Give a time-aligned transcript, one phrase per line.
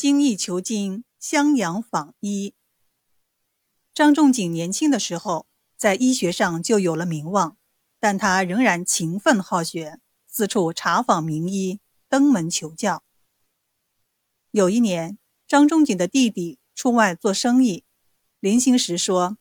[0.00, 2.54] 精益求精，襄阳访医。
[3.92, 7.58] 张仲景年轻的时候，在医学上就有了名望，
[7.98, 13.04] 但他仍然勤奋好学，四处查访名医，登门求教。
[14.52, 17.84] 有一年，张仲景的弟弟出外做生意，
[18.38, 19.36] 临行时说：“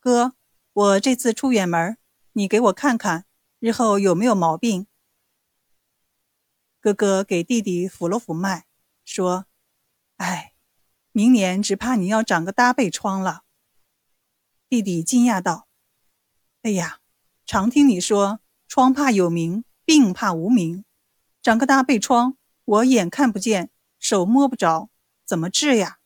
[0.00, 0.34] 哥，
[0.72, 1.96] 我这次出远门，
[2.32, 3.26] 你给我看看，
[3.60, 4.88] 日后有没有毛病。”
[6.82, 8.66] 哥哥给弟弟抚了抚脉，
[9.04, 9.46] 说。
[10.20, 10.52] 哎，
[11.12, 13.44] 明年只怕你要长个大背疮了。
[14.68, 15.66] 弟弟惊讶道
[16.60, 17.00] ：“哎呀，
[17.46, 20.84] 常听你说疮怕有名，病怕无名，
[21.40, 24.90] 长个大背疮，我眼看不见，手摸不着，
[25.24, 26.00] 怎么治呀？”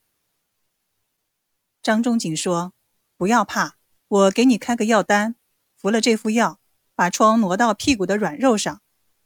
[1.83, 2.73] 张仲景说
[3.19, 5.35] ：“不要怕，我给你开个药单，
[5.75, 6.61] 服了这副药，
[6.95, 8.81] 把疮挪到屁股的软肉上，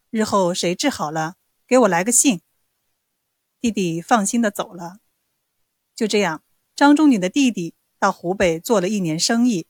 [0.09, 1.37] 日后谁治好了，
[1.67, 2.41] 给我来个信。”
[3.61, 4.99] 弟弟放心的走了。
[5.95, 6.43] 就这样，
[6.77, 9.67] 张仲景的弟弟到湖北做了一年生意。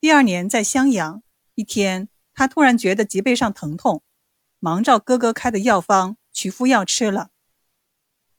[0.00, 1.22] 第二年在襄阳，
[1.54, 4.02] 一天他突然觉得脊背上疼痛，
[4.58, 7.30] 忙照哥哥开的药方取敷药吃了。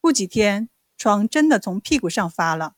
[0.01, 2.75] 不几天，疮真的从屁股上发了。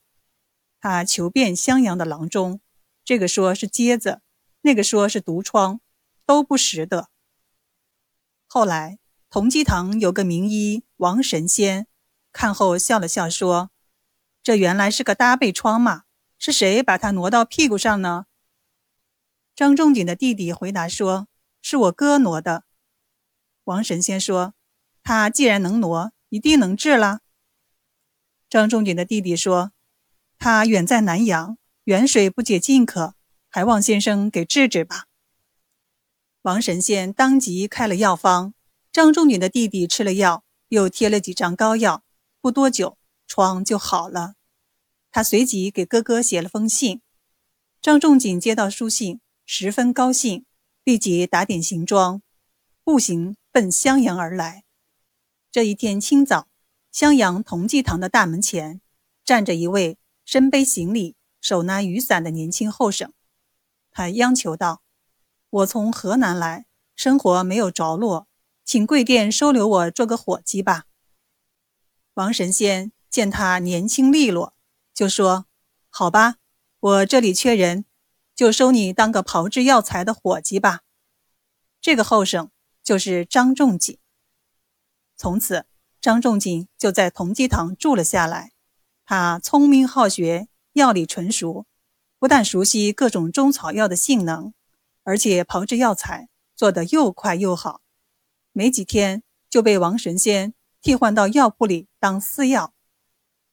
[0.80, 2.60] 他求遍襄阳的郎中，
[3.04, 4.20] 这个说是疖子，
[4.62, 5.80] 那个说是毒疮，
[6.24, 7.10] 都不识得。
[8.46, 8.98] 后来。
[9.30, 11.86] 同济堂有个名医王神仙，
[12.32, 13.70] 看后笑了笑说
[14.42, 16.02] ：“这原来是个搭背疮嘛，
[16.38, 18.26] 是谁把它挪到屁股上呢？”
[19.54, 21.28] 张仲景的弟弟回答说
[21.62, 22.64] ：“是我哥挪的。”
[23.64, 24.54] 王神仙说
[25.04, 27.20] ：“他既然能挪，一定能治啦。”
[28.50, 29.70] 张仲景的弟弟说
[30.36, 33.14] ：“他远在南阳，远水不解近渴，
[33.48, 35.04] 还望先生给治治吧。”
[36.42, 38.52] 王神仙当即开了药方。
[38.90, 42.02] 张仲景的弟弟吃了药，又贴了几张膏药，
[42.40, 44.34] 不多久疮就好了。
[45.10, 47.00] 他随即给哥哥写了封信。
[47.80, 50.44] 张仲景接到书信，十分高兴，
[50.84, 52.20] 立即打点行装，
[52.84, 54.64] 步行奔襄阳而来。
[55.50, 56.48] 这一天清早，
[56.92, 58.80] 襄阳同济堂的大门前
[59.24, 63.12] 站着一位身背行李、手拿雨伞的年轻后生。
[63.90, 64.82] 他央求道
[65.48, 68.28] ：“我从河南来，生活没有着落。”
[68.68, 70.84] 请贵店收留我做个伙计吧。
[72.12, 74.54] 王神仙见他年轻利落，
[74.92, 75.46] 就说
[75.88, 76.34] ：“好吧，
[76.78, 77.86] 我这里缺人，
[78.34, 80.80] 就收你当个炮制药材的伙计吧。”
[81.80, 82.50] 这个后生
[82.84, 83.96] 就是张仲景。
[85.16, 85.64] 从此，
[85.98, 88.52] 张仲景就在同济堂住了下来。
[89.06, 91.64] 他聪明好学，药理纯熟，
[92.18, 94.52] 不但熟悉各种中草药的性能，
[95.04, 97.80] 而且炮制药材做得又快又好。
[98.58, 102.74] 没几天就被王神仙替换到药铺里当司药，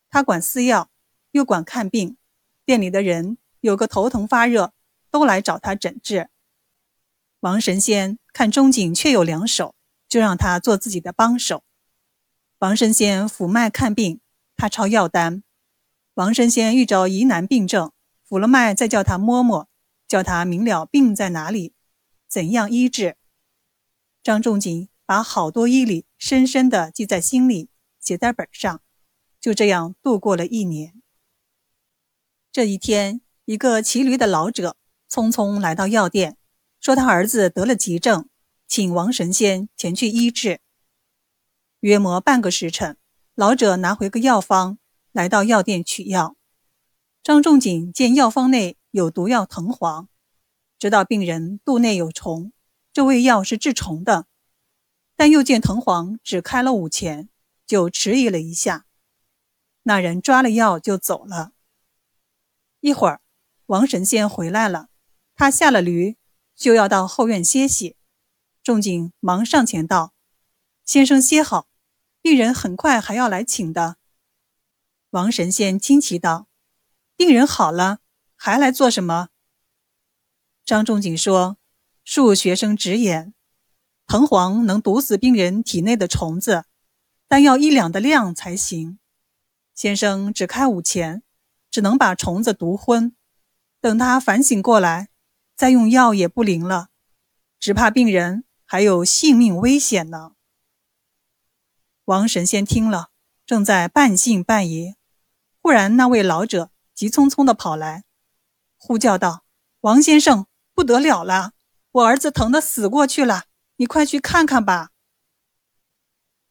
[0.09, 0.89] 他管司药，
[1.29, 2.17] 又管看病。
[2.65, 4.73] 店里的人有个头疼发热，
[5.11, 6.31] 都来找他诊治。
[7.41, 9.75] 王神仙看钟景确有两手，
[10.09, 11.63] 就让他做自己的帮手。
[12.57, 14.19] 王神仙抚脉看病，
[14.55, 15.43] 他抄药单。
[16.15, 17.91] 王神仙遇着疑难病症，
[18.27, 19.69] 抚了脉，再叫他摸摸，
[20.07, 21.75] 叫他明了病在哪里，
[22.27, 23.17] 怎样医治。
[24.23, 24.89] 张仲景。
[25.05, 28.81] 把好多医理深深地记在心里，写在本上，
[29.39, 31.01] 就这样度过了一年。
[32.51, 34.77] 这一天，一个骑驴的老者
[35.09, 36.37] 匆匆来到药店，
[36.79, 38.27] 说他儿子得了急症，
[38.67, 40.59] 请王神仙前去医治。
[41.81, 42.97] 约莫半个时辰，
[43.35, 44.79] 老者拿回个药方，
[45.11, 46.35] 来到药店取药。
[47.21, 50.09] 张仲景见药方内有毒药藤黄，
[50.79, 52.51] 知道病人肚内有虫，
[52.91, 54.25] 这味药是治虫的。
[55.15, 57.29] 但又见藤黄只开了五钱，
[57.65, 58.85] 就迟疑了一下。
[59.83, 61.51] 那人抓了药就走了。
[62.79, 63.21] 一会儿，
[63.67, 64.89] 王神仙回来了，
[65.35, 66.17] 他下了驴，
[66.55, 67.95] 就要到后院歇息。
[68.63, 70.13] 仲景忙上前道
[70.83, 71.67] ：“先生歇好，
[72.21, 73.97] 病人很快还要来请的。”
[75.11, 76.47] 王神仙惊奇道
[77.15, 77.99] ：“病人好了，
[78.35, 79.29] 还来做什么？”
[80.65, 81.57] 张仲景说
[82.03, 83.33] ：“恕学生直言。”
[84.07, 86.65] 藤黄能毒死病人体内的虫子，
[87.27, 88.99] 但要一两的量才行。
[89.73, 91.23] 先生只开五钱，
[91.71, 93.15] 只能把虫子毒昏。
[93.81, 95.09] 等他反省过来，
[95.55, 96.89] 再用药也不灵了，
[97.59, 100.33] 只怕病人还有性命危险呢。
[102.05, 103.09] 王神仙听了，
[103.45, 104.95] 正在半信半疑，
[105.59, 108.03] 忽然那位老者急匆匆地跑来，
[108.77, 109.43] 呼叫道
[109.81, 111.53] ：“王先生，不得了了，
[111.91, 113.45] 我儿子疼得死过去了。”
[113.77, 114.91] 你快去看看吧！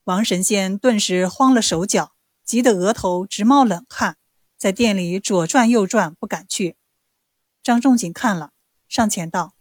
[0.05, 4.19] 王神仙顿时慌了手脚，急得额头直冒冷汗，
[4.59, 6.77] 在店里左转右转，不敢去。
[7.63, 8.53] 张仲景看了，
[8.89, 9.55] 上前道：“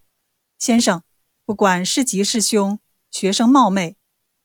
[0.59, 1.03] 先生，
[1.45, 2.79] 不管是吉是凶，
[3.09, 3.95] 学生冒昧，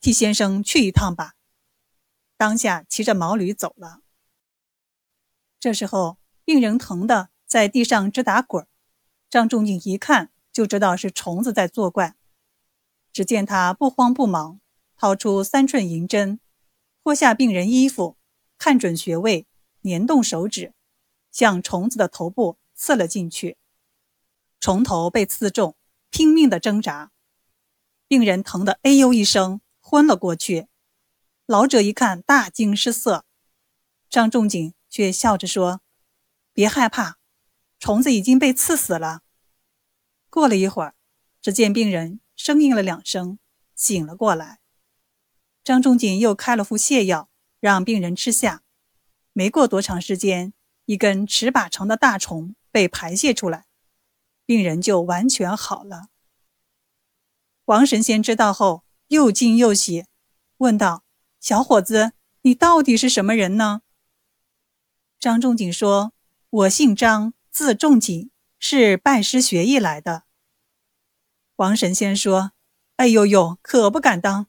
[0.00, 1.34] 替先生去一趟吧。”
[2.38, 4.02] 当下骑着毛驴走了。
[5.58, 8.64] 这时候，病人疼的在地上直打滚，
[9.28, 12.14] 张仲景一看就知道是虫子在作怪。
[13.18, 14.60] 只见他不慌不忙，
[14.96, 16.38] 掏出三寸银针，
[17.02, 18.16] 脱下病人衣服，
[18.58, 19.48] 看准穴位，
[19.80, 20.72] 捻动手指，
[21.32, 23.58] 向虫子的头部刺了进去。
[24.60, 25.76] 虫头被刺中，
[26.10, 27.10] 拼命的挣扎，
[28.06, 30.68] 病人疼得哎呦一声，昏了过去。
[31.44, 33.24] 老者一看，大惊失色。
[34.08, 34.72] 张仲景。
[34.90, 35.82] 却笑着说
[36.54, 37.18] ：“别害怕，
[37.78, 39.20] 虫子已经被刺死了。”
[40.30, 40.94] 过了一会儿，
[41.42, 43.38] 只见病人呻吟了两声，
[43.74, 44.60] 醒了过来。
[45.64, 47.28] 张仲景又开了副泻药，
[47.60, 48.62] 让病人吃下。
[49.32, 50.54] 没过多长时间，
[50.86, 53.66] 一根尺把长的大虫被排泄出来，
[54.46, 56.08] 病人就完全好了。
[57.66, 60.06] 王神仙知道后，又惊又喜，
[60.58, 61.04] 问道
[61.40, 62.12] ：“小伙子，
[62.42, 63.82] 你到底是什么人呢？”
[65.20, 66.12] 张仲景说
[66.48, 70.22] ：“我姓张，字仲景，是拜师学艺来的。”
[71.58, 72.52] 王神仙说
[72.98, 74.46] ：“哎呦呦，可不敢当。”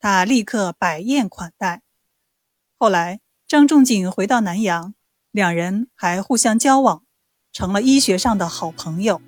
[0.00, 1.82] 他立刻摆宴款待。
[2.78, 4.94] 后来，张仲景回到南阳，
[5.30, 7.04] 两人还互相交往，
[7.52, 9.20] 成了医学上的好朋友。